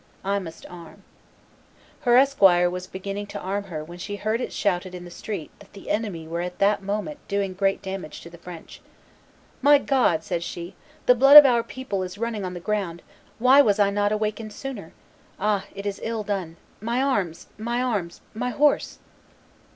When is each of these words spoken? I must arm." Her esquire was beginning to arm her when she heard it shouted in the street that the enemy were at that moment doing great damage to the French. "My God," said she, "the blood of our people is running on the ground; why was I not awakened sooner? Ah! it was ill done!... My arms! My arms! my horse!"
I 0.23 0.39
must 0.39 0.65
arm." 0.65 1.03
Her 1.99 2.17
esquire 2.17 2.71
was 2.71 2.87
beginning 2.87 3.27
to 3.27 3.39
arm 3.39 3.65
her 3.65 3.83
when 3.83 3.99
she 3.99 4.15
heard 4.15 4.41
it 4.41 4.51
shouted 4.51 4.95
in 4.95 5.05
the 5.05 5.11
street 5.11 5.51
that 5.59 5.73
the 5.73 5.91
enemy 5.91 6.27
were 6.27 6.41
at 6.41 6.57
that 6.57 6.81
moment 6.81 7.19
doing 7.27 7.53
great 7.53 7.83
damage 7.83 8.21
to 8.21 8.29
the 8.31 8.39
French. 8.39 8.81
"My 9.61 9.77
God," 9.77 10.23
said 10.23 10.41
she, 10.41 10.73
"the 11.05 11.13
blood 11.13 11.37
of 11.37 11.45
our 11.45 11.61
people 11.61 12.01
is 12.01 12.17
running 12.17 12.43
on 12.43 12.55
the 12.55 12.59
ground; 12.59 13.03
why 13.37 13.61
was 13.61 13.77
I 13.77 13.91
not 13.91 14.11
awakened 14.11 14.53
sooner? 14.53 14.93
Ah! 15.39 15.65
it 15.75 15.85
was 15.85 15.99
ill 16.01 16.23
done!... 16.23 16.57
My 16.79 16.99
arms! 16.99 17.45
My 17.59 17.79
arms! 17.79 18.21
my 18.33 18.49
horse!" 18.49 18.97